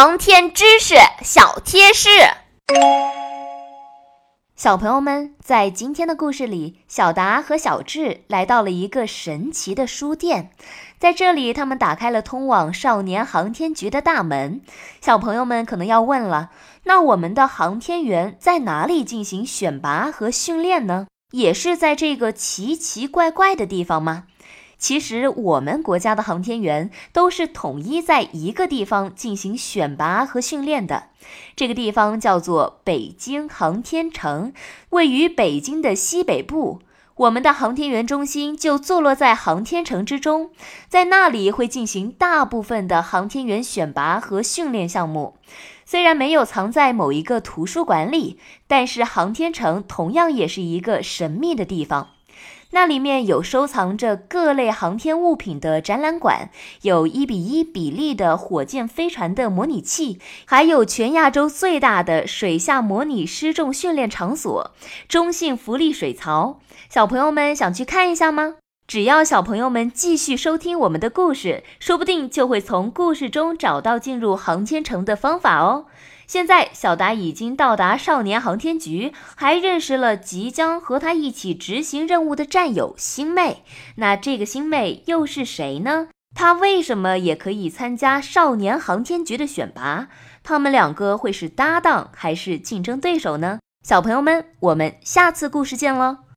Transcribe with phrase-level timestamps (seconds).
[0.00, 0.94] 航天知识
[1.24, 2.08] 小贴士，
[4.54, 10.52] 小朋友们，在今天的故事里，小达和小智来到了一个神奇的书店，
[11.00, 14.60] 在这里，他们打开了通往少年航天局的大门。
[15.00, 16.50] 小朋友们可能要问了，
[16.84, 21.08] 那我们的航天员在哪里进行选拔和训练呢？
[21.32, 24.26] 也是在这个奇奇怪怪的地方吗？
[24.78, 31.08] 其实我们国家的航天员都是统一在一个地方进行选拔和训练的，
[31.56, 34.52] 这个地方叫做北京航天城，
[34.90, 36.80] 位于北京的西北部。
[37.16, 40.50] 我们的航天员中心就坐落在航天城之中，
[40.88, 45.34] 在那里会进行大部分的航天员选拔和训练项目。
[45.84, 48.38] 虽然没有藏在某一个图书馆里，
[48.68, 52.10] 但是航天城同样也是一个神秘的地方。
[52.70, 56.50] 那里面有收藏着各类航天物品的展览馆，
[56.82, 64.72] 有一比一比例的火箭飞船的模拟器，还有全亚洲最大的水下模拟失重训练场所——
[65.08, 66.60] 中信浮力水槽。
[66.90, 68.56] 小朋友们想去看一下吗？
[68.86, 75.86] 只要小朋友们继续收听我们的故事，说不定就会从故事中找到进入航天城的方法哦。
[76.28, 83.64] 现在，小达已经到达少年航天局，还认识了即将和他一起执行任务的战友星妹。
[83.96, 86.08] 那这个星妹又是谁呢？
[86.34, 90.08] 她为什么也可以参加少年航天局的选拔？
[90.44, 93.60] 他们两个会是搭档还是竞争对手呢？
[93.82, 96.27] 小朋友们，我们下次故事见喽！